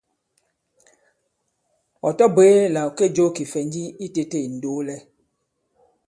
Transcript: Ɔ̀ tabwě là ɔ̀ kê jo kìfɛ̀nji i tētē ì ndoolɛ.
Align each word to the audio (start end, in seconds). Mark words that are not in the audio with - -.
Ɔ̀ 2.05 2.15
tabwě 2.17 2.47
là 2.73 2.81
ɔ̀ 2.87 2.93
kê 2.97 3.05
jo 3.15 3.25
kìfɛ̀nji 3.35 3.83
i 4.05 4.07
tētē 4.15 4.39
ì 4.45 4.49
ndoolɛ. 4.55 4.95